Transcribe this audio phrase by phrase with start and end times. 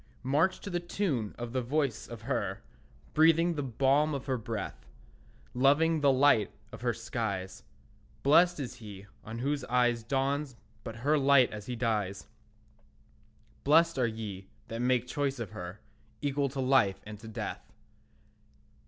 [0.23, 2.63] March to the tune of the voice of her,
[3.13, 4.87] Breathing the balm of her breath,
[5.53, 7.61] Loving the light of her skies.
[8.23, 12.25] Blessed is he on whose eyes Dawns but her light as he dies;
[13.63, 15.81] Blessed are ye that make choice of her,
[16.19, 17.71] Equal to life and to death.